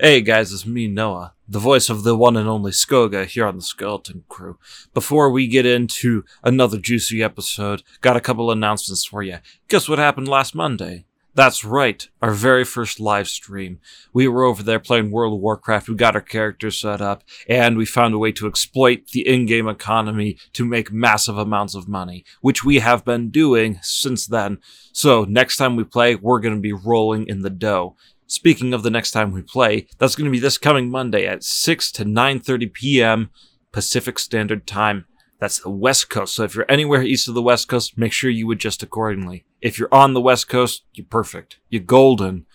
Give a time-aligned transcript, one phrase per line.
[0.00, 3.54] Hey guys, it's me, Noah, the voice of the one and only Skoga here on
[3.54, 4.58] the Skeleton Crew.
[4.92, 9.38] Before we get into another juicy episode, got a couple announcements for you.
[9.68, 11.04] Guess what happened last Monday?
[11.36, 13.80] That's right, our very first live stream.
[14.12, 17.76] We were over there playing World of Warcraft, we got our characters set up, and
[17.76, 22.24] we found a way to exploit the in-game economy to make massive amounts of money,
[22.40, 24.58] which we have been doing since then.
[24.92, 27.96] So, next time we play, we're gonna be rolling in the dough.
[28.26, 31.44] Speaking of the next time we play, that's going to be this coming Monday at
[31.44, 33.30] 6 to 9:30 p.m.
[33.72, 35.06] Pacific Standard Time.
[35.40, 36.34] That's the West Coast.
[36.34, 39.44] So if you're anywhere east of the West Coast, make sure you adjust accordingly.
[39.60, 41.58] If you're on the West Coast, you're perfect.
[41.68, 42.46] You're golden.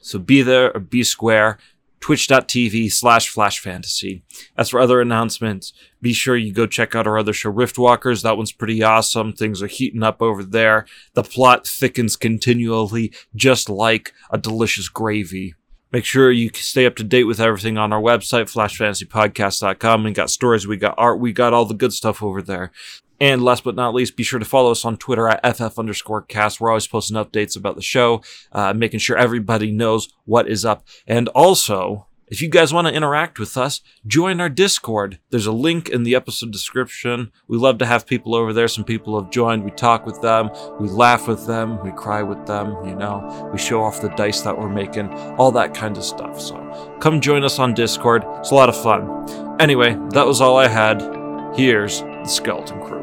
[0.00, 1.58] So be there or be square
[2.00, 4.22] twitch.tv slash flash fantasy.
[4.56, 8.22] As for other announcements, be sure you go check out our other show, Riftwalkers.
[8.22, 9.32] That one's pretty awesome.
[9.32, 10.86] Things are heating up over there.
[11.14, 15.54] The plot thickens continually, just like a delicious gravy.
[15.90, 20.04] Make sure you stay up to date with everything on our website, flashfantasypodcast.com.
[20.04, 22.72] We got stories, we got art, we got all the good stuff over there.
[23.20, 26.22] And last but not least, be sure to follow us on Twitter at FF underscore
[26.22, 26.60] cast.
[26.60, 30.86] We're always posting updates about the show, uh, making sure everybody knows what is up.
[31.06, 35.18] And also, if you guys want to interact with us, join our Discord.
[35.30, 37.32] There's a link in the episode description.
[37.48, 38.68] We love to have people over there.
[38.68, 39.64] Some people have joined.
[39.64, 40.50] We talk with them.
[40.78, 41.82] We laugh with them.
[41.82, 42.76] We cry with them.
[42.86, 45.08] You know, we show off the dice that we're making,
[45.38, 46.38] all that kind of stuff.
[46.38, 48.24] So come join us on Discord.
[48.40, 49.56] It's a lot of fun.
[49.58, 51.00] Anyway, that was all I had.
[51.56, 52.97] Here's the Skeleton Crew.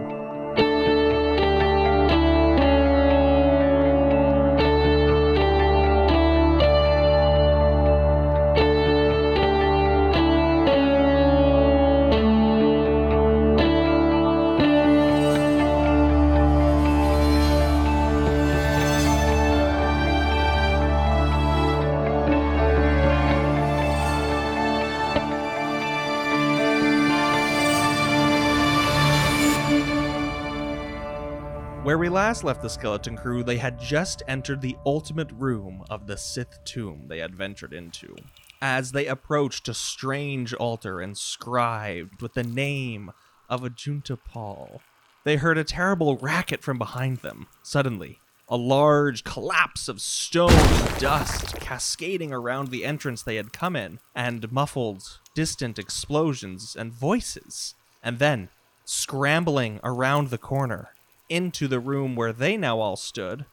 [31.96, 36.08] Where we last left the skeleton crew, they had just entered the ultimate room of
[36.08, 38.18] the Sith tomb they had ventured into.
[38.62, 43.14] As they approached a strange altar inscribed with the name
[43.48, 44.82] of Ajunta Pall,
[45.24, 47.48] they heard a terrible racket from behind them.
[47.64, 48.20] Suddenly,
[48.50, 54.00] a large collapse of stone and dust cascading around the entrance they had come in,
[54.14, 57.74] and muffled, distant explosions and voices.
[58.04, 58.50] And then,
[58.84, 60.90] scrambling around the corner,
[61.30, 63.46] into the room where they now all stood,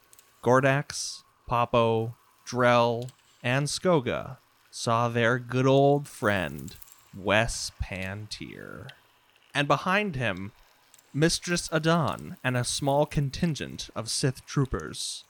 [0.43, 2.15] Gordax, Popo,
[2.47, 3.11] Drell,
[3.43, 4.39] and Skoga
[4.71, 6.75] saw their good old friend,
[7.17, 8.89] Wes Pantier.
[9.55, 10.53] And behind him,
[11.15, 15.25] Mistress Adan and a small contingent of Sith troopers.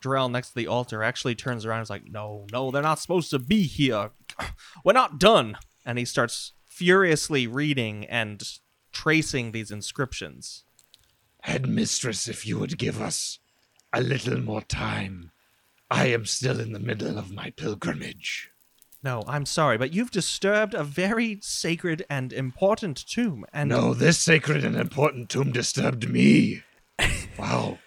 [0.00, 3.00] Drell next to the altar actually turns around and is like, No, no, they're not
[3.00, 4.10] supposed to be here.
[4.84, 5.58] We're not done.
[5.84, 8.42] And he starts furiously reading and
[8.92, 10.64] tracing these inscriptions.
[11.42, 13.38] Headmistress, if you would give us
[13.92, 15.30] a little more time.
[15.90, 18.50] I am still in the middle of my pilgrimage.
[19.02, 24.18] No, I'm sorry, but you've disturbed a very sacred and important tomb, and No, this
[24.18, 26.62] sacred and important tomb disturbed me.
[27.38, 27.78] wow.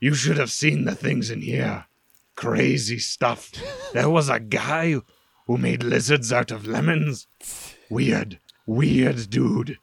[0.00, 1.86] You should have seen the things in here.
[2.36, 3.52] Crazy stuff.
[3.92, 4.96] There was a guy
[5.46, 7.26] who made lizards out of lemons.
[7.90, 9.78] Weird, weird dude.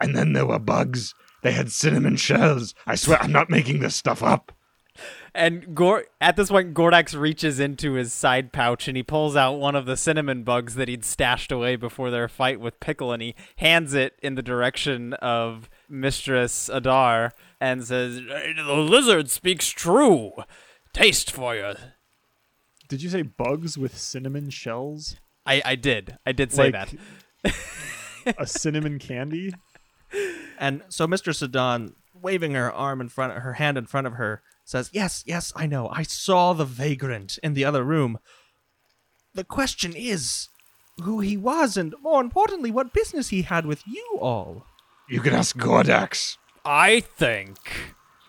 [0.00, 1.14] And then there were bugs.
[1.44, 2.74] They had cinnamon shells.
[2.86, 4.50] I swear I'm not making this stuff up.
[5.34, 9.58] And Gor- at this point, Gordax reaches into his side pouch and he pulls out
[9.58, 13.20] one of the cinnamon bugs that he'd stashed away before their fight with Pickle, and
[13.20, 20.32] he hands it in the direction of Mistress Adar and says, "The lizard speaks true.
[20.92, 21.74] Taste for you."
[22.88, 25.16] Did you say bugs with cinnamon shells?
[25.44, 26.16] I I did.
[26.24, 26.90] I did say Like-
[27.44, 28.34] that.
[28.38, 29.52] A cinnamon candy?
[30.58, 34.42] And so Mistress Adan, waving her arm in front, her hand in front of her,
[34.64, 35.88] says, "Yes, yes, I know.
[35.88, 38.18] I saw the vagrant in the other room.
[39.34, 40.48] The question is,
[41.02, 44.66] who he was, and more importantly, what business he had with you all."
[45.08, 46.38] You can ask Gordax.
[46.64, 47.58] I think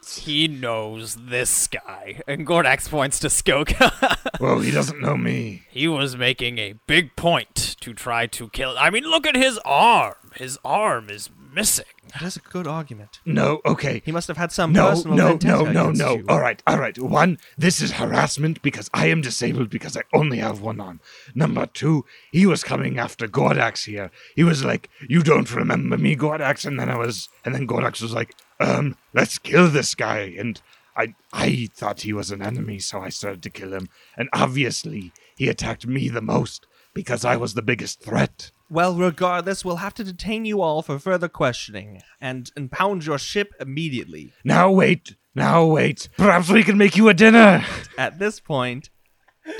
[0.06, 2.22] he knows this guy.
[2.28, 3.92] And Gordax points to Skoga.
[4.42, 5.64] Well, he doesn't know me.
[5.70, 8.76] he was making a big point to try to kill.
[8.78, 10.16] I mean, look at his arm.
[10.36, 11.86] His arm is missing.
[12.13, 13.19] That is a good argument.
[13.25, 14.02] No, okay.
[14.06, 16.16] He must have had some No, personal no, vendetta no, no, against no.
[16.18, 16.25] you.
[16.28, 16.98] All right, all right.
[17.00, 21.00] One, this is harassment because I am disabled because I only have one arm.
[21.34, 24.12] Number two, he was coming after Gordax here.
[24.36, 28.01] He was like, "You don't remember me, Gordax," and then I was, and then Gordax
[28.01, 30.62] was like, "Um, let's kill this guy." And
[30.96, 33.90] I, I thought he was an enemy, so I started to kill him.
[34.18, 38.50] And obviously, he attacked me the most because I was the biggest threat.
[38.68, 43.54] Well, regardless, we'll have to detain you all for further questioning and impound your ship
[43.60, 44.34] immediately.
[44.44, 46.10] Now wait, now wait.
[46.18, 47.64] Perhaps we can make you a dinner.
[48.00, 48.90] At this point,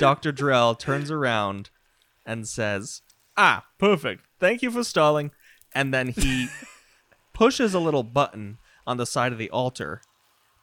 [0.00, 0.32] Dr.
[0.32, 1.70] Drell turns around
[2.24, 3.02] and says,
[3.36, 4.24] Ah, perfect.
[4.40, 5.30] Thank you for stalling.
[5.74, 6.48] And then he
[7.32, 10.00] pushes a little button on the side of the altar,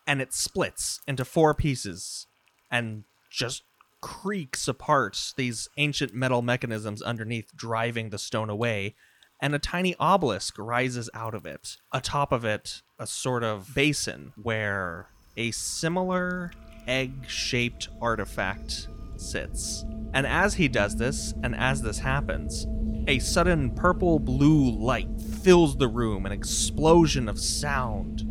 [0.07, 2.27] and it splits into four pieces
[2.71, 3.63] and just
[4.03, 8.95] creaks apart, these ancient metal mechanisms underneath driving the stone away.
[9.41, 11.77] And a tiny obelisk rises out of it.
[11.93, 15.07] Atop of it, a sort of basin where
[15.37, 16.51] a similar
[16.85, 19.85] egg shaped artifact sits.
[20.13, 22.67] And as he does this, and as this happens,
[23.07, 25.09] a sudden purple blue light
[25.41, 28.29] fills the room, an explosion of sound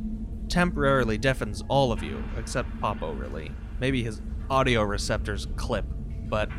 [0.50, 3.50] temporarily deafens all of you, except Popo, really.
[3.80, 4.20] Maybe his
[4.52, 5.86] audio receptors clip,
[6.28, 6.50] but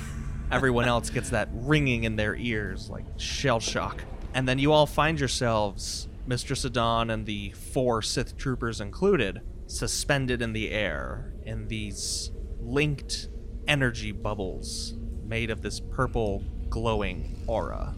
[0.52, 4.04] everyone else gets that ringing in their ears like shell shock.
[4.34, 10.42] And then you all find yourselves, Mistress Adon and the four Sith troopers included, suspended
[10.42, 12.30] in the air in these
[12.60, 13.28] linked
[13.66, 14.94] energy bubbles
[15.24, 17.96] made of this purple glowing aura.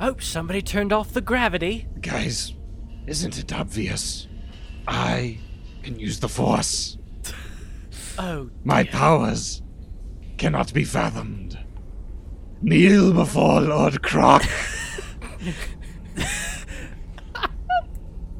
[0.00, 1.86] Oh, somebody turned off the gravity.
[2.00, 2.54] Guys,
[3.06, 4.28] isn't it obvious?
[4.88, 5.40] I
[5.82, 6.96] can use the Force.
[8.18, 9.62] Oh, My powers
[10.38, 11.58] cannot be fathomed.
[12.62, 14.44] Kneel before Lord Croc.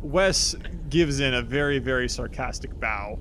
[0.02, 0.54] Wes
[0.88, 3.18] gives in a very, very sarcastic bow.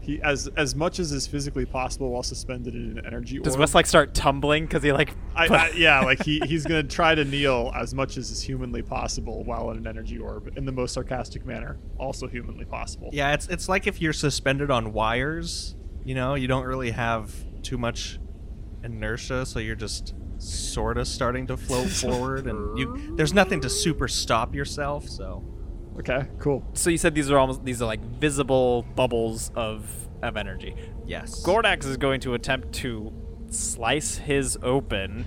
[0.00, 3.44] He, as as much as is physically possible while suspended in an energy orb.
[3.44, 3.60] Does orb.
[3.60, 5.14] Wes like start tumbling because he like?
[5.34, 8.82] I, I, yeah, like he, he's gonna try to kneel as much as is humanly
[8.82, 13.08] possible while in an energy orb in the most sarcastic manner, also humanly possible.
[13.14, 15.74] Yeah, it's it's like if you're suspended on wires,
[16.04, 18.18] you know, you don't really have too much
[18.82, 23.70] inertia, so you're just sort of starting to float forward and you there's nothing to
[23.70, 25.42] super stop yourself, so
[25.98, 26.64] Okay, cool.
[26.74, 29.88] so you said these are almost these are like visible bubbles of
[30.22, 30.74] of energy.
[31.06, 31.42] yes.
[31.44, 33.12] Gordax is going to attempt to
[33.50, 35.24] slice his open,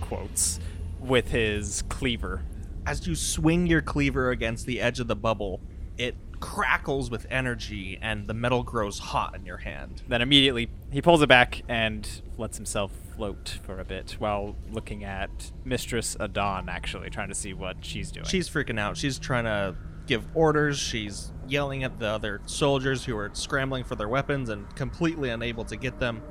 [0.00, 0.58] quotes,
[1.00, 2.42] with his cleaver.
[2.86, 5.60] As you swing your cleaver against the edge of the bubble,
[5.98, 10.02] it crackles with energy and the metal grows hot in your hand.
[10.08, 15.04] Then immediately he pulls it back and lets himself float for a bit while looking
[15.04, 18.26] at Mistress Adon, actually trying to see what she's doing.
[18.26, 18.96] She's freaking out.
[18.96, 19.74] She's trying to
[20.06, 20.78] give orders.
[20.78, 25.64] She's yelling at the other soldiers who are scrambling for their weapons and completely unable
[25.64, 26.22] to get them.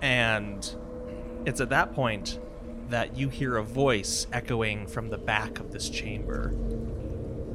[0.00, 0.74] And
[1.44, 2.38] it's at that point
[2.88, 6.54] that you hear a voice echoing from the back of this chamber,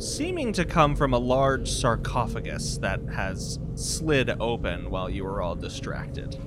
[0.03, 5.55] seeming to come from a large sarcophagus that has slid open while you were all
[5.55, 6.37] distracted.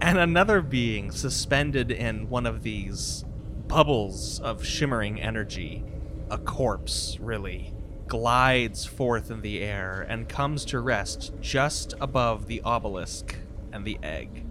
[0.00, 3.24] And another being suspended in one of these
[3.66, 5.84] bubbles of shimmering energy,
[6.30, 7.74] a corpse, really,
[8.06, 13.36] glides forth in the air and comes to rest just above the obelisk
[13.72, 14.44] and the egg.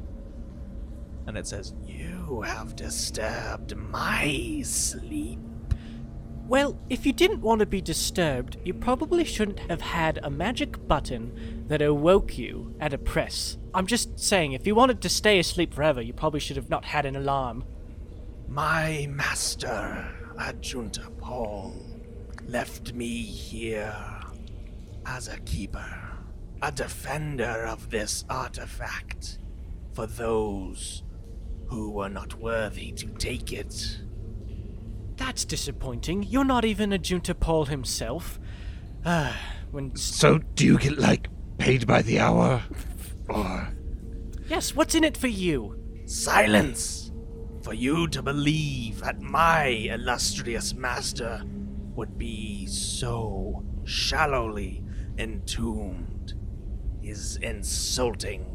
[1.26, 5.47] And it says, You have disturbed my sleep.
[6.48, 10.88] Well, if you didn't want to be disturbed, you probably shouldn't have had a magic
[10.88, 13.58] button that awoke you at a press.
[13.74, 16.86] I'm just saying, if you wanted to stay asleep forever, you probably should have not
[16.86, 17.66] had an alarm.
[18.48, 20.08] My master,
[20.40, 21.76] Ajunta Pall,
[22.48, 23.94] left me here
[25.06, 26.02] as a keeper,
[26.62, 29.40] a defender of this artifact
[29.92, 31.04] for those
[31.66, 34.00] who were not worthy to take it.
[35.18, 36.24] That's disappointing.
[36.24, 38.40] You're not even a Junta Paul himself.
[39.06, 39.38] Ah,
[39.72, 39.96] when.
[39.96, 42.62] So, do you get, like, paid by the hour?
[43.28, 43.70] Or.
[44.48, 45.78] Yes, what's in it for you?
[46.06, 47.12] Silence!
[47.64, 51.44] For you to believe that my illustrious master
[51.96, 54.84] would be so shallowly
[55.18, 56.34] entombed
[57.04, 58.54] is insulting.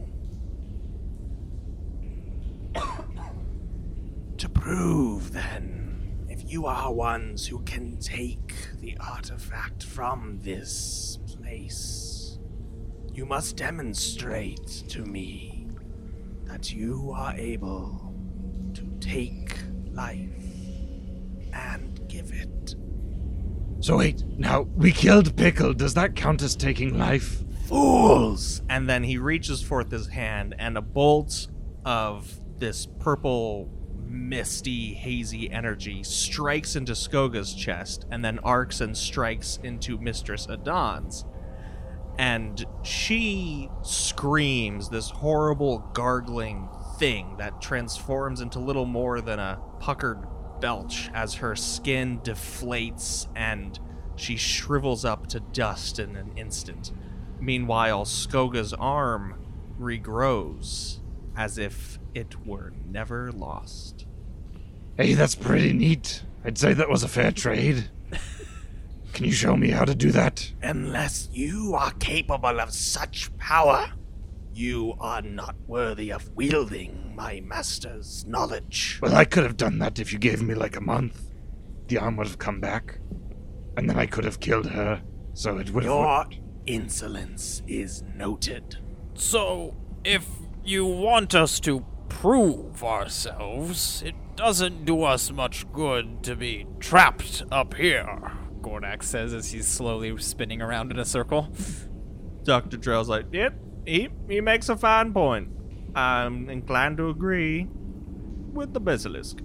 [4.39, 5.82] to prove, then, if
[6.53, 12.39] you are ones who can take the artifact from this place,
[13.15, 15.67] you must demonstrate to me
[16.45, 18.15] that you are able
[18.75, 19.57] to take
[19.93, 20.29] life
[21.55, 22.75] and give it.
[23.81, 25.73] So, wait, now, we killed Pickle.
[25.73, 27.43] Does that count as taking life?
[27.67, 28.61] Fools!
[28.69, 31.49] And then he reaches forth his hand, and a bolt
[31.87, 33.71] of this purple,
[34.13, 41.25] misty, hazy energy strikes into Skoga's chest, and then arcs and strikes into Mistress Adon's.
[42.19, 50.23] And she screams this horrible, gargling thing that transforms into little more than a puckered
[50.61, 53.79] belch as her skin deflates and
[54.15, 56.93] she shrivels up to dust in an instant.
[57.41, 59.43] Meanwhile, Skoga's arm
[59.81, 61.01] regrows
[61.37, 64.02] as if it were never lost.
[64.97, 66.23] Hey, that's pretty neat.
[66.45, 67.89] I'd say that was a fair trade.
[69.15, 70.53] Can you show me how to do that?
[70.63, 73.91] Unless you are capable of such power,
[74.53, 78.99] you are not worthy of wielding my master's knowledge.
[79.01, 81.23] Well, I could have done that if you gave me like a month.
[81.89, 82.99] The arm would have come back,
[83.77, 85.93] and then I could have killed her, so it would have.
[85.93, 86.27] Your
[86.67, 88.77] insolence is noted.
[89.15, 90.27] So, if
[90.65, 91.85] you want us to
[92.21, 98.33] prove ourselves, it doesn't do us much good to be trapped up here.
[98.61, 101.49] Gordak says as he's slowly spinning around in a circle.
[102.45, 102.77] Dr.
[102.77, 103.55] Drell's like, yep,
[103.87, 105.49] he, he makes a fine point.
[105.95, 107.67] I'm inclined to agree
[108.53, 109.39] with the basilisk.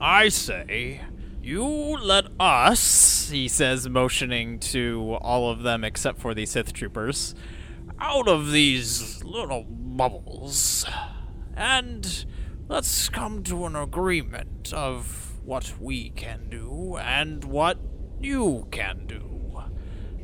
[0.00, 1.02] I say,
[1.42, 7.34] you let us, he says, motioning to all of them except for the Sith troopers,
[7.98, 10.86] out of these little bubbles.
[11.60, 12.24] And
[12.68, 17.78] let's come to an agreement of what we can do and what
[18.18, 19.62] you can do.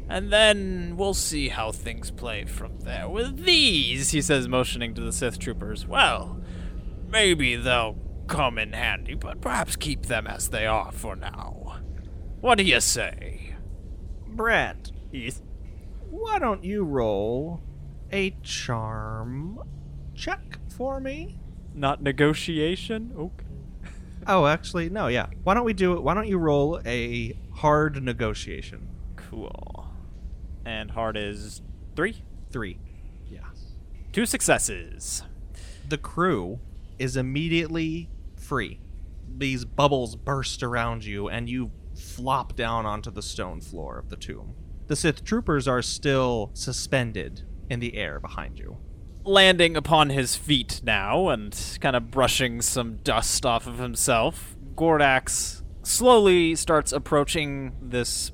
[0.08, 3.06] And then we'll see how things play from there.
[3.06, 6.40] With these, he says, motioning to the Sith troopers, well,
[7.10, 11.80] maybe they'll come in handy, but perhaps keep them as they are for now.
[12.40, 13.56] What do you say?
[14.26, 15.42] Brett, Heath?
[16.08, 17.60] why don't you roll
[18.10, 19.60] a charm
[20.14, 21.38] check for me?
[21.74, 23.12] Not negotiation?
[23.18, 23.44] Okay.
[24.26, 25.26] Oh, actually, no, yeah.
[25.44, 26.02] Why don't we do it?
[26.02, 28.88] Why don't you roll a hard negotiation?
[29.14, 29.88] Cool.
[30.64, 31.62] And hard is
[31.94, 32.22] three?
[32.50, 32.78] Three.
[33.28, 33.40] Yeah.
[34.12, 35.22] Two successes.
[35.88, 36.58] The crew
[36.98, 38.80] is immediately free.
[39.38, 44.16] These bubbles burst around you, and you flop down onto the stone floor of the
[44.16, 44.54] tomb.
[44.88, 48.78] The Sith troopers are still suspended in the air behind you.
[49.26, 55.62] Landing upon his feet now and kind of brushing some dust off of himself, Gordax
[55.82, 58.32] slowly starts approaching this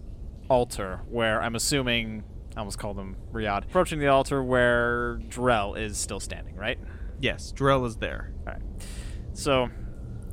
[0.49, 2.25] altar where I'm assuming
[2.57, 3.65] I almost called him Riyadh.
[3.65, 6.79] Approaching the altar where Drell is still standing, right?
[7.21, 8.33] Yes, Drell is there.
[8.47, 8.63] All right.
[9.33, 9.71] So,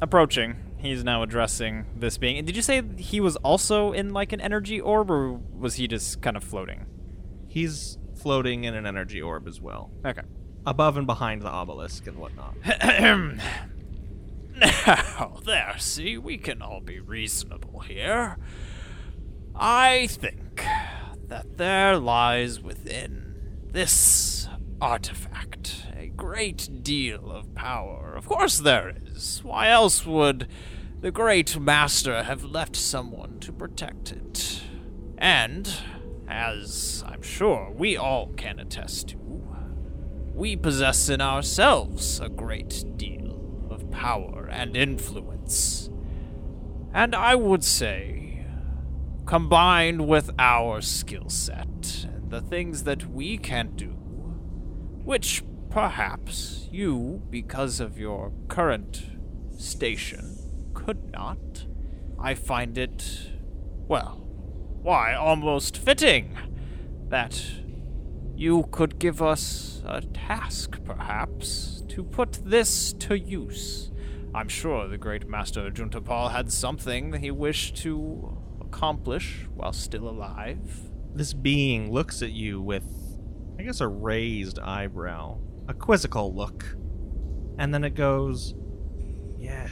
[0.01, 2.37] approaching, he's now addressing this being.
[2.37, 5.87] And did you say he was also in like an energy orb, or was he
[5.87, 6.85] just kind of floating?
[7.47, 10.21] He's floating in an energy orb as well, Okay.
[10.69, 12.55] Above and behind the obelisk and whatnot.
[14.59, 18.37] Now, there, see, we can all be reasonable here.
[19.55, 20.65] I think
[21.29, 24.49] that there lies within this
[24.81, 28.13] artifact a great deal of power.
[28.17, 29.39] Of course there is.
[29.43, 30.49] Why else would
[30.99, 34.61] the great master have left someone to protect it?
[35.17, 35.73] And,
[36.27, 39.28] as I'm sure we all can attest to,
[40.39, 45.89] we possess in ourselves a great deal of power and influence.
[46.93, 48.45] And I would say,
[49.25, 53.89] combined with our skill set and the things that we can do,
[55.03, 59.03] which perhaps you, because of your current
[59.57, 60.37] station,
[60.73, 61.65] could not,
[62.17, 63.29] I find it,
[63.89, 64.25] well,
[64.81, 66.37] why, almost fitting
[67.09, 67.43] that
[68.39, 73.91] you could give us a task, perhaps, to put this to use.
[74.33, 80.57] I'm sure the great Master Juntapal had something he wished to accomplish while still alive.
[81.13, 82.85] This being looks at you with,
[83.59, 86.63] I guess, a raised eyebrow, a quizzical look.
[87.57, 88.55] And then it goes,
[89.37, 89.69] Yes,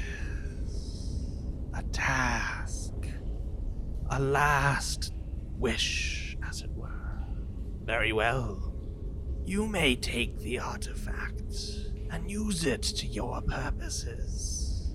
[1.74, 2.92] a task.
[4.10, 5.14] A last
[5.58, 6.17] wish.
[7.88, 8.74] Very well.
[9.46, 11.54] You may take the artifact
[12.12, 14.94] and use it to your purposes.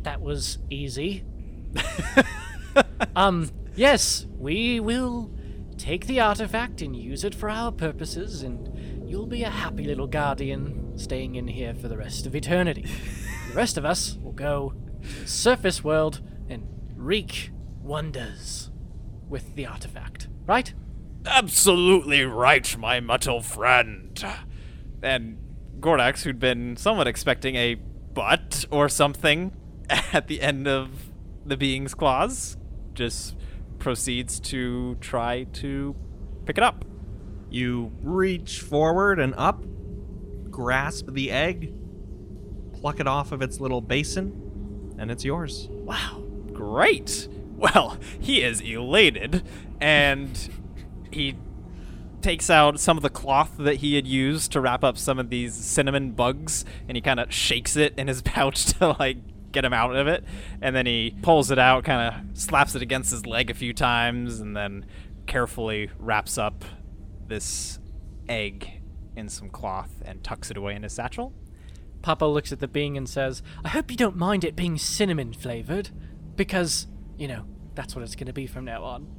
[0.00, 1.26] That was easy.
[3.16, 5.30] um, yes, we will
[5.76, 10.06] take the artifact and use it for our purposes, and you'll be a happy little
[10.06, 12.86] guardian staying in here for the rest of eternity.
[13.50, 14.72] the rest of us will go
[15.02, 17.50] to the surface world and wreak
[17.82, 18.70] wonders
[19.28, 20.28] with the artifact.
[20.46, 20.72] Right?
[21.28, 24.24] Absolutely right, my metal friend.
[25.02, 25.38] And
[25.78, 29.54] Gordax, who'd been somewhat expecting a butt or something
[29.90, 31.10] at the end of
[31.44, 32.56] the being's claws,
[32.94, 33.36] just
[33.78, 35.94] proceeds to try to
[36.46, 36.84] pick it up.
[37.50, 39.62] You reach forward and up,
[40.50, 41.74] grasp the egg,
[42.72, 45.68] pluck it off of its little basin, and it's yours.
[45.70, 46.24] Wow.
[46.52, 47.28] Great.
[47.56, 49.42] Well, he is elated
[49.80, 50.50] and
[51.18, 51.36] he
[52.20, 55.30] takes out some of the cloth that he had used to wrap up some of
[55.30, 59.18] these cinnamon bugs and he kind of shakes it in his pouch to like
[59.52, 60.24] get him out of it
[60.60, 63.72] and then he pulls it out kind of slaps it against his leg a few
[63.72, 64.84] times and then
[65.26, 66.64] carefully wraps up
[67.28, 67.78] this
[68.28, 68.82] egg
[69.16, 71.32] in some cloth and tucks it away in his satchel
[72.02, 75.32] Papa looks at the being and says, I hope you don't mind it being cinnamon
[75.32, 75.90] flavored,
[76.36, 77.44] because, you know,
[77.74, 79.17] that's what it's going to be from now on.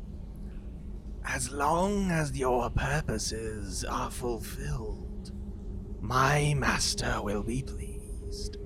[1.29, 5.31] As long as your purposes are fulfilled,
[6.01, 8.57] my master will be pleased.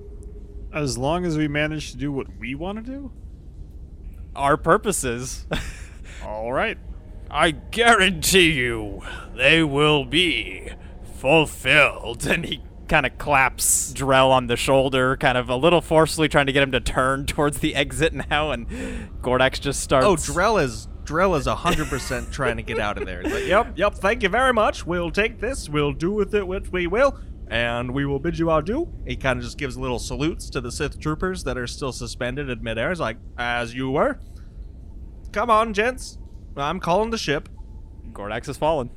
[0.72, 3.12] As long as we manage to do what we want to do?
[4.36, 5.46] our purposes
[6.24, 6.78] All right.
[7.30, 9.02] I guarantee you
[9.34, 10.70] they will be
[11.18, 12.26] fulfilled.
[12.30, 16.46] And he kind of claps Drell on the shoulder, kind of a little forcefully trying
[16.46, 18.50] to get him to turn towards the exit now.
[18.50, 18.66] And
[19.22, 20.06] Gordax just starts.
[20.06, 23.22] Oh, Drell is Drell is hundred percent trying to get out of there.
[23.22, 23.94] He's like, "Yep, yep.
[23.94, 24.86] Thank you very much.
[24.86, 25.68] We'll take this.
[25.68, 27.18] We'll do with it what we will,
[27.48, 30.72] and we will bid you adieu." He kind of just gives little salutes to the
[30.72, 32.88] Sith troopers that are still suspended in midair.
[32.90, 34.18] He's like, "As you were.
[35.32, 36.18] Come on, gents.
[36.56, 37.48] I'm calling the ship."
[38.12, 38.90] Gordax has fallen.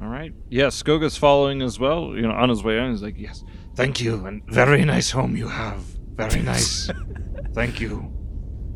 [0.00, 0.32] All right.
[0.48, 2.14] Yeah, Skoga's following as well.
[2.16, 5.34] You know, on his way in, he's like, "Yes, Thank you, and very nice home
[5.36, 5.78] you have.
[6.16, 6.90] Very nice.
[7.54, 8.12] Thank you.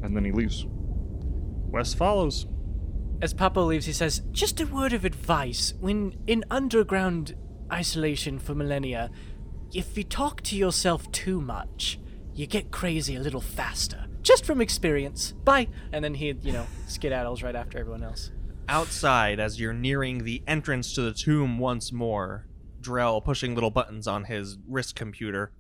[0.03, 0.65] and then he leaves.
[1.71, 2.47] Wes follows.
[3.23, 5.75] As Papa leaves, he says, Just a word of advice.
[5.81, 7.35] When in underground
[7.73, 9.11] isolation for millennia,
[9.73, 11.99] if you talk to yourself too much,
[12.35, 14.07] you get crazy a little faster.
[14.23, 15.33] Just from experience.
[15.45, 15.69] Bye.
[15.93, 18.31] And then he, you know, skedaddles right after everyone else.
[18.69, 22.47] Outside, as you're nearing the entrance to the tomb once more,
[22.81, 25.53] Drell pushing little buttons on his wrist computer,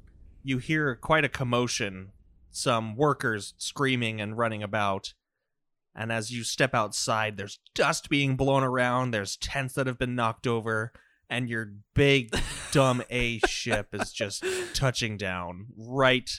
[0.42, 2.12] you hear quite a commotion.
[2.50, 5.14] Some workers screaming and running about.
[5.98, 10.14] And as you step outside, there's dust being blown around, there's tents that have been
[10.14, 10.92] knocked over,
[11.30, 12.36] and your big,
[12.70, 16.30] dumb A ship is just touching down right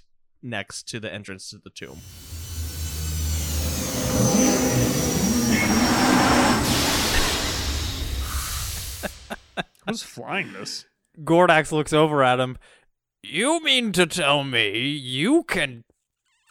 [0.44, 1.98] next to the entrance to the tomb.
[9.88, 10.86] Who's flying this?
[11.24, 12.60] Gordax looks over at him.
[13.24, 15.84] You mean to tell me you can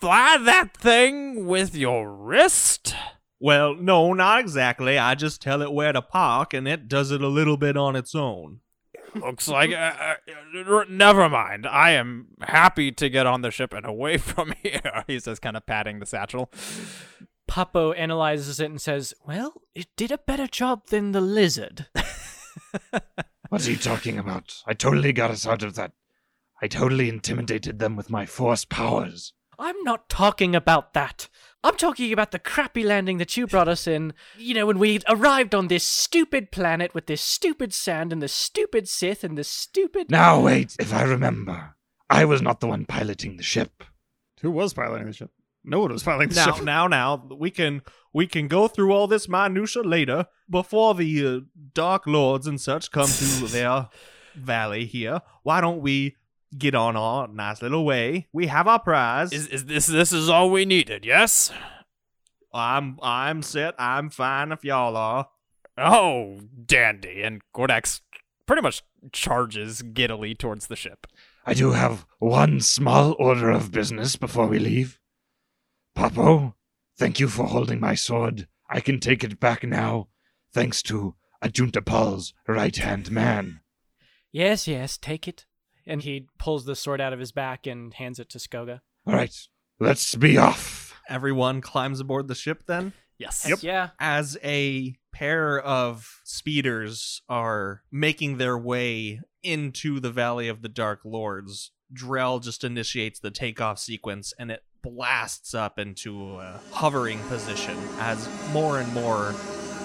[0.01, 2.95] fly that thing with your wrist?
[3.39, 4.99] Well, no, not exactly.
[4.99, 7.95] I just tell it where to park, and it does it a little bit on
[7.97, 8.61] its own.
[9.15, 9.71] Looks like.
[9.71, 10.17] Uh,
[10.55, 11.67] uh, never mind.
[11.67, 14.81] I am happy to get on the ship and away from here.
[15.07, 16.51] He says, kind of patting the satchel.
[17.49, 21.87] Papo analyzes it and says, Well, it did a better job than the lizard.
[23.49, 24.63] What's he talking about?
[24.67, 25.93] I totally got us out of that.
[26.61, 29.33] I totally intimidated them with my force powers.
[29.59, 31.29] I'm not talking about that.
[31.65, 34.13] I'm talking about the crappy landing that you brought us in.
[34.39, 38.29] You know, when we arrived on this stupid planet with this stupid sand and the
[38.29, 40.11] stupid Sith and the stupid.
[40.11, 41.75] Now, wait, if I remember.
[42.09, 43.83] I was not the one piloting the ship.
[44.43, 45.31] Who was piloting the ship?
[45.65, 46.65] No one was piloting the Now, ship.
[46.65, 51.41] now, now, we can we can go through all this minutia later before the uh,
[51.75, 53.89] Dark Lords and such come to their
[54.37, 55.21] valley here.
[55.43, 56.15] Why don't we
[56.57, 58.29] get on our nice little way?
[58.33, 59.33] We have our prize.
[59.33, 61.05] Is, is this this is all we needed?
[61.05, 61.53] Yes.
[62.53, 63.75] I'm I'm set.
[63.79, 65.29] I'm fine if y'all are.
[65.79, 67.23] Oh, dandy!
[67.23, 68.01] And Gordax
[68.47, 68.83] pretty much
[69.13, 71.07] charges giddily towards the ship.
[71.45, 74.99] I do have one small order of business before we leave.
[75.97, 76.55] Papo,
[76.99, 78.49] thank you for holding my sword.
[78.69, 80.09] I can take it back now,
[80.53, 83.61] thanks to Ajunta Pall's right hand man.
[84.33, 85.47] Yes, yes, take it.
[85.87, 88.81] And he pulls the sword out of his back and hands it to Skoga.
[89.07, 89.35] All right,
[89.79, 90.95] let's be off.
[91.09, 92.93] Everyone climbs aboard the ship then.
[93.19, 93.47] Yes.
[93.49, 93.63] Yep.
[93.63, 93.91] Yeah.
[93.99, 101.01] as a pair of speeders are making their way into the Valley of the Dark
[101.05, 107.77] Lords, Drell just initiates the takeoff sequence and it blasts up into a hovering position
[107.99, 109.33] as more and more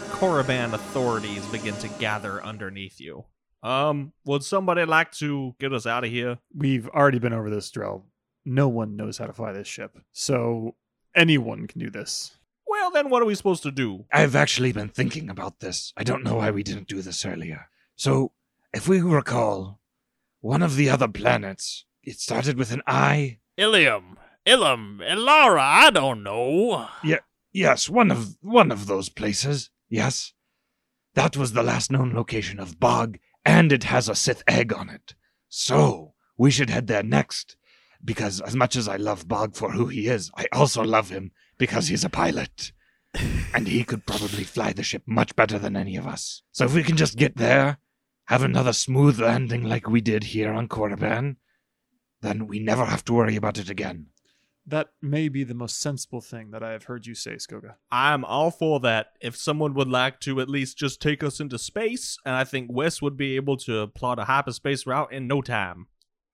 [0.10, 3.26] Korriban authorities begin to gather underneath you.
[3.64, 6.40] Um, would somebody like to get us out of here?
[6.56, 8.04] We've already been over this, Drell.
[8.44, 9.98] No one knows how to fly this ship.
[10.12, 10.76] So
[11.16, 12.38] anyone can do this.
[12.68, 14.06] Well, then what are we supposed to do?
[14.12, 15.94] I've actually been thinking about this.
[15.98, 17.68] I don't know why we didn't do this earlier.
[17.96, 18.32] So,
[18.74, 19.82] if we recall,
[20.40, 23.40] one of the other planets, it started with an I.
[23.58, 25.60] Ilium, Ilum, Ilara.
[25.60, 26.88] I don't know.
[27.04, 27.20] Yeah,
[27.52, 29.70] yes, one of one of those places.
[29.90, 30.34] Yes.
[31.14, 34.90] That was the last known location of Bog, and it has a Sith egg on
[34.90, 35.16] it.
[35.50, 37.58] So, we should head there next.
[38.04, 41.32] because as much as I love Bog for who he is, I also love him
[41.58, 42.72] because he's a pilot.
[43.54, 46.44] and he could probably fly the ship much better than any of us.
[46.52, 47.78] So if we can just get there,
[48.26, 51.36] have another smooth landing like we did here on Korriban,
[52.22, 54.08] then we never have to worry about it again.
[54.66, 57.76] That may be the most sensible thing that I have heard you say, Skoga.
[57.92, 59.08] I'm all for that.
[59.20, 62.70] If someone would like to at least just take us into space, and I think
[62.72, 65.88] Wes would be able to plot a hyperspace route in no time.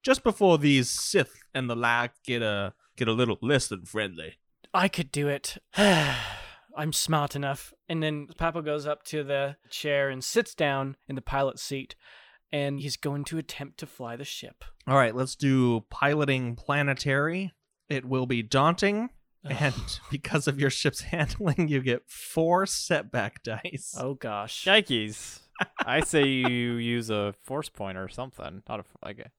[0.04, 4.36] Just before these Sith and the like get a get a little less than friendly.
[4.74, 5.58] I could do it.
[5.78, 7.74] I'm smart enough.
[7.90, 11.96] And then Papa goes up to the chair and sits down in the pilot's seat,
[12.52, 14.64] and he's going to attempt to fly the ship.
[14.86, 17.54] All right, let's do piloting planetary.
[17.90, 19.10] It will be daunting,
[19.44, 19.74] and
[20.12, 23.96] because of your ship's handling, you get four setback dice.
[23.98, 24.66] Oh gosh.
[24.66, 25.40] Yikes.
[25.84, 28.62] I say you use a force point or something.
[28.70, 29.32] Not a like a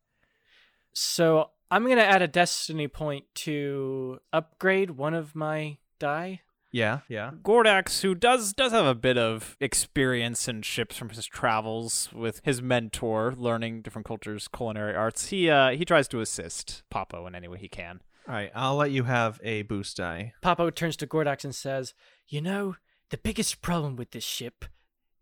[0.93, 6.41] So I'm gonna add a destiny point to upgrade one of my die.
[6.71, 7.31] Yeah, yeah.
[7.43, 12.41] Gordax, who does does have a bit of experience in ships from his travels with
[12.45, 15.29] his mentor, learning different cultures, culinary arts.
[15.29, 18.01] He uh he tries to assist Papo in any way he can.
[18.29, 20.35] All right, I'll let you have a boost die.
[20.43, 21.95] Papa turns to Gordax and says,
[22.27, 22.77] You know,
[23.09, 24.67] the biggest problem with this ship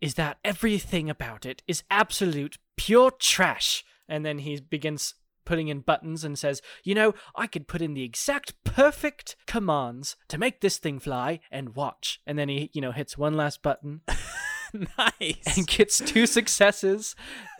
[0.01, 3.85] is that everything about it is absolute pure trash.
[4.09, 5.15] And then he begins
[5.45, 10.17] putting in buttons and says, You know, I could put in the exact perfect commands
[10.27, 12.21] to make this thing fly and watch.
[12.27, 14.01] And then he, you know, hits one last button
[14.99, 15.57] nice.
[15.57, 17.15] and gets two successes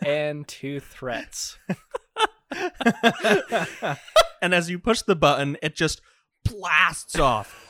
[0.05, 1.57] and two threats.
[4.41, 6.01] and as you push the button, it just
[6.45, 7.63] blasts off.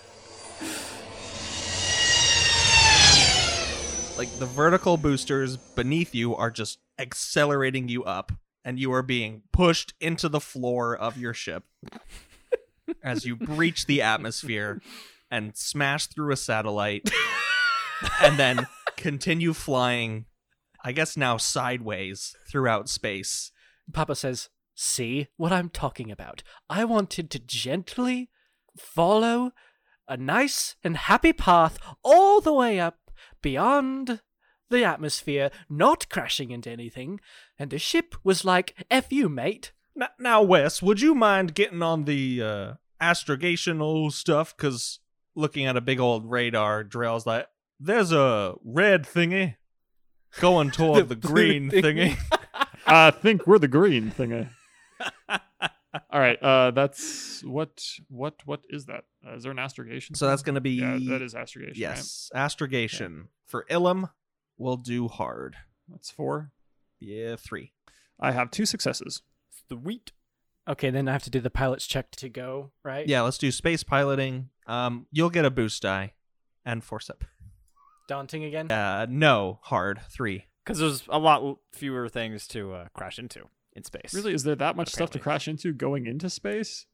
[4.18, 8.32] Like the vertical boosters beneath you are just accelerating you up,
[8.66, 11.63] and you are being pushed into the floor of your ship
[13.04, 14.82] as you breach the atmosphere
[15.30, 17.10] and smash through a satellite,
[18.24, 20.26] and then continue flying,
[20.84, 23.52] I guess now sideways throughout space.
[23.94, 26.44] Papa says, See what I'm talking about.
[26.70, 28.30] I wanted to gently
[28.78, 29.52] follow
[30.08, 33.00] a nice and happy path all the way up
[33.42, 34.22] beyond
[34.70, 37.20] the atmosphere, not crashing into anything.
[37.58, 39.72] And the ship was like, F you, mate.
[40.00, 44.56] N- Now, Wes, would you mind getting on the uh, astrogational stuff?
[44.56, 45.00] Because
[45.34, 47.48] looking at a big old radar, Drell's like,
[47.80, 49.56] there's a red thingy
[50.40, 52.40] going toward the, blue green thingy." thingy.
[52.86, 54.50] I think we're the green thingy.
[56.12, 59.06] All right, uh, that's what what what is that?
[59.26, 60.16] Uh, is there an astrogation?
[60.16, 60.72] so that's going to be.
[60.72, 61.72] yeah, that is astrogation.
[61.84, 61.98] right?
[61.98, 63.30] Yes, astrogation.
[63.46, 64.10] For Ilum,
[64.58, 65.56] we'll do hard.
[65.90, 66.52] that's four.
[67.00, 67.74] Yeah, three.
[68.20, 69.22] I have two successes.
[69.70, 70.12] Sweet.
[70.68, 73.08] Okay, then I have to do the pilot's check to go, right?
[73.08, 74.50] Yeah, let's do space piloting.
[74.66, 76.14] Um, you'll get a boost die
[76.66, 77.24] and force up.
[78.08, 78.70] Daunting again?
[78.72, 80.46] Uh, no, hard three.
[80.66, 83.46] Because there's a lot fewer things to uh, crash into
[83.78, 84.13] in space.
[84.13, 86.86] Really, is there that much stuff to crash into going into space?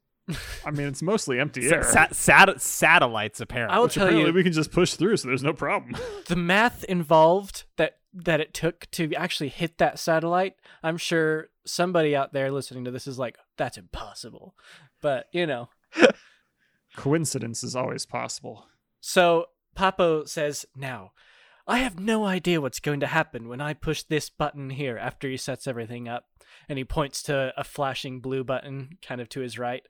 [0.65, 1.83] I mean, it's mostly empty air.
[1.83, 3.75] sa- sat- satellites, apparently.
[3.75, 5.95] I'll which tell apparently you, we can just push through, so there's no problem.
[6.27, 12.15] the math involved that that it took to actually hit that satellite, I'm sure somebody
[12.15, 14.55] out there listening to this is like, that's impossible.
[15.01, 15.69] But, you know.
[16.95, 18.67] Coincidence is always possible.
[19.01, 21.11] So Papo says, Now,
[21.65, 25.29] I have no idea what's going to happen when I push this button here after
[25.29, 26.25] he sets everything up.
[26.69, 29.83] And he points to a flashing blue button kind of to his right.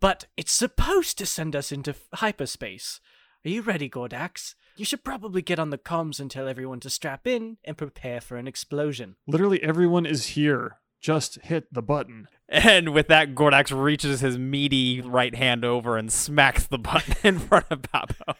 [0.00, 3.00] But it's supposed to send us into hyperspace.
[3.44, 4.54] Are you ready, Gordax?
[4.76, 8.20] You should probably get on the comms and tell everyone to strap in and prepare
[8.20, 9.16] for an explosion.
[9.26, 10.76] Literally everyone is here.
[11.00, 12.28] Just hit the button.
[12.48, 17.38] And with that, Gordax reaches his meaty right hand over and smacks the button in
[17.38, 18.34] front of Papo.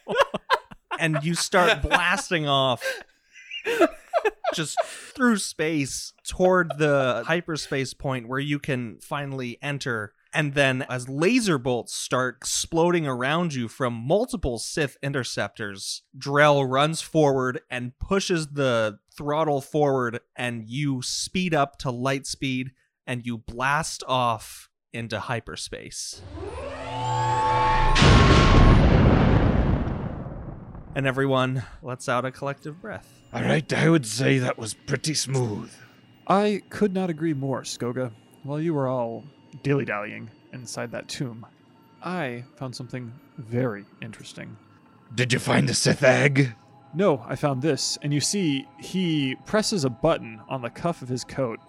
[0.99, 2.83] and you start blasting off
[4.55, 10.13] just through space toward the hyperspace point where you can finally enter.
[10.33, 17.01] And then, as laser bolts start exploding around you from multiple Sith interceptors, Drell runs
[17.01, 22.73] forward and pushes the throttle forward, and you speed up to light speed
[23.07, 26.21] and you blast off into hyperspace.
[30.97, 33.21] And everyone lets out a collective breath.
[33.31, 35.71] All right, I would say that was pretty smooth.
[36.27, 38.13] I could not agree more, Skoga.
[38.45, 39.23] While you were all
[39.63, 41.45] dilly dallying inside that tomb,
[42.03, 44.57] I found something very interesting.
[45.15, 46.55] Did you find a Sith egg?
[46.95, 51.11] No, I found this, and you see he presses a button on the cuff of
[51.11, 51.61] his coat,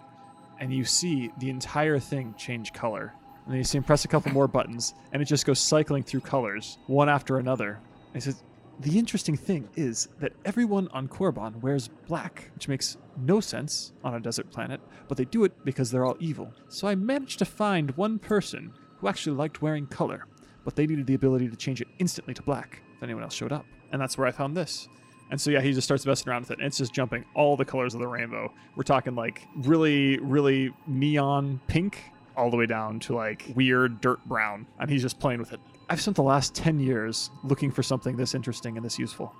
[0.58, 3.12] and you see the entire thing change color.
[3.44, 6.02] And then you see him press a couple more buttons, and it just goes cycling
[6.02, 7.78] through colors, one after another.
[8.14, 8.42] And he says,
[8.80, 14.14] The interesting thing is that everyone on Korriban wears black, which makes no sense on
[14.14, 16.52] a desert planet, but they do it because they're all evil.
[16.68, 20.26] So I managed to find one person who actually liked wearing color,
[20.64, 23.52] but they needed the ability to change it instantly to black if anyone else showed
[23.52, 23.66] up.
[23.90, 24.88] And that's where I found this.
[25.30, 27.56] And so yeah, he just starts messing around with it, and it's just jumping all
[27.56, 28.52] the colors of the rainbow.
[28.76, 32.00] We're talking like really, really neon pink,
[32.36, 35.60] all the way down to like weird dirt brown, and he's just playing with it.
[35.90, 39.34] I've spent the last ten years looking for something this interesting and this useful,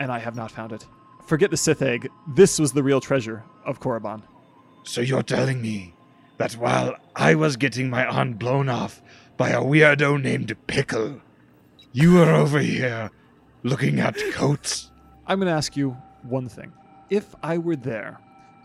[0.00, 0.86] and I have not found it.
[1.26, 2.10] Forget the Sith egg.
[2.28, 4.22] This was the real treasure of Korriban.
[4.82, 5.94] So you're telling me
[6.36, 9.00] that while I was getting my arm blown off
[9.38, 11.22] by a weirdo named Pickle,
[11.92, 13.10] you were over here
[13.62, 14.90] looking at coats?
[15.26, 16.72] I'm going to ask you one thing.
[17.08, 18.18] If I were there,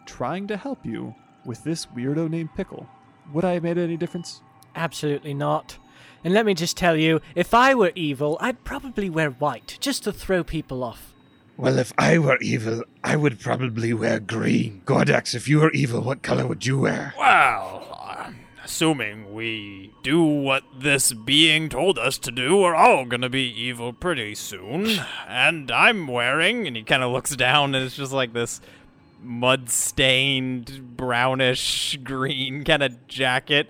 [0.05, 2.85] trying to help you with this weirdo named Pickle,
[3.31, 4.41] would I have made any difference?
[4.75, 5.77] Absolutely not.
[6.23, 10.03] And let me just tell you, if I were evil, I'd probably wear white, just
[10.03, 11.13] to throw people off.
[11.55, 14.81] Well, if I were evil, I would probably wear green.
[14.85, 17.13] Gordax, if you were evil, what color would you wear?
[17.17, 18.31] Well, uh,
[18.63, 23.91] assuming we do what this being told us to do, we're all gonna be evil
[23.91, 25.01] pretty soon.
[25.27, 28.61] And I'm wearing, and he kind of looks down, and it's just like this
[29.21, 33.69] mud stained, brownish green kind of jacket.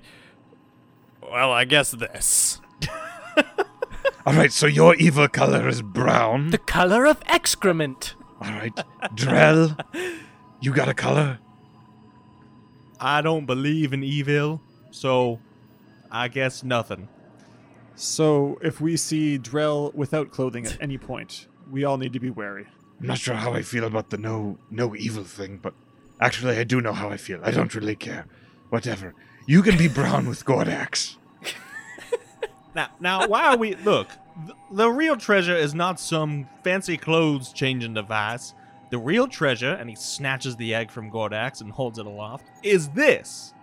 [1.31, 2.59] Well, I guess this.
[4.25, 6.49] All right, so your evil color is brown.
[6.51, 8.15] The color of excrement.
[8.41, 8.75] All right,
[9.15, 9.77] Drell,
[10.61, 11.39] you got a color?
[12.99, 14.61] I don't believe in evil,
[14.91, 15.39] so
[16.11, 17.07] I guess nothing.
[17.95, 22.29] So if we see Drell without clothing at any point, we all need to be
[22.29, 22.65] wary.
[22.99, 25.73] I'm not sure how I feel about the no no evil thing, but
[26.19, 27.39] actually I do know how I feel.
[27.43, 28.25] I don't really care.
[28.69, 29.15] Whatever.
[29.47, 31.15] You can be brown with Gordax.
[32.75, 34.10] Now, now, why are we look?
[34.45, 38.53] th- The real treasure is not some fancy clothes changing device.
[38.91, 42.89] The real treasure, and he snatches the egg from Gordax and holds it aloft, is
[42.89, 43.53] this.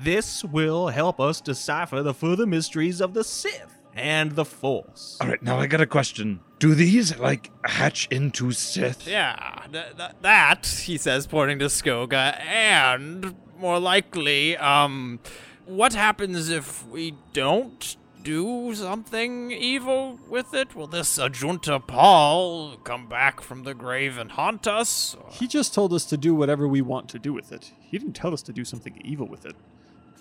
[0.00, 5.16] This will help us decipher the further mysteries of the Sith and the Force.
[5.20, 6.40] All right, now I got a question.
[6.60, 9.06] Do these like hatch into Sith?
[9.08, 15.18] Yeah, th- th- that, he says, pointing to Skoga, and more likely, um,
[15.66, 20.74] what happens if we don't do something evil with it?
[20.74, 25.16] Will this Ajunta Pall come back from the grave and haunt us?
[25.30, 27.72] He just told us to do whatever we want to do with it.
[27.80, 29.56] He didn't tell us to do something evil with it.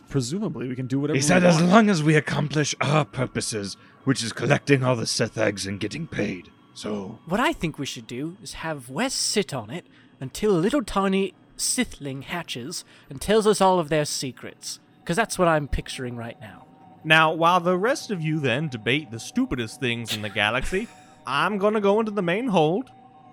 [0.09, 3.75] Presumably, we can do whatever He we said as long as we accomplish our purposes,
[4.05, 6.49] which is collecting all the Sith eggs and getting paid.
[6.73, 9.85] So, What I think we should do is have Wes sit on it
[10.19, 14.79] until a little tiny Sithling hatches and tells us all of their secrets.
[14.99, 16.66] Because that's what I'm picturing right now.
[17.07, 20.89] Now, while the rest of you then debate the stupidest things in the galaxy,
[21.25, 22.91] I'm gonna go into the main hold,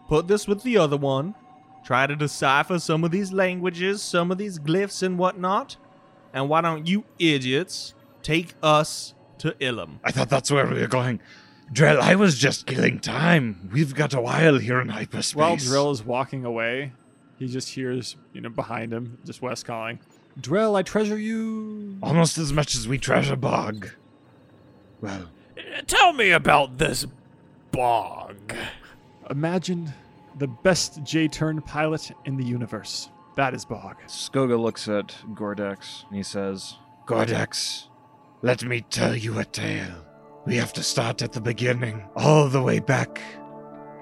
[0.08, 1.34] put this with the other one,
[1.84, 5.76] try to decipher some of these languages, some of these glyphs and whatnot.
[6.32, 9.98] And why don't you idiots take us to Ilum?
[10.04, 11.18] I thought that's where we were going.
[11.72, 13.70] Drell, I was just killing time.
[13.72, 15.34] We've got a while here in hyperspace.
[15.34, 16.92] While Drell is walking away,
[17.40, 19.98] he just hears, you know, behind him, just Wes calling,
[20.40, 21.98] Drell, I treasure you.
[22.02, 23.90] Almost as much as we treasure Bog.
[25.00, 25.28] Well,
[25.86, 27.06] Tell me about this
[27.72, 28.54] bog.
[29.30, 29.92] Imagine
[30.38, 33.10] the best J turn pilot in the universe.
[33.36, 33.96] That is Bog.
[34.06, 37.88] Skoga looks at Gordax and he says, Gordax,
[38.42, 40.06] let me tell you a tale.
[40.46, 43.20] We have to start at the beginning, all the way back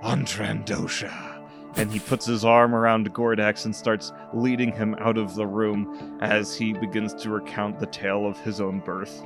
[0.03, 1.32] on Trandosha.
[1.77, 6.19] And he puts his arm around Gordax and starts leading him out of the room
[6.21, 9.25] as he begins to recount the tale of his own birth.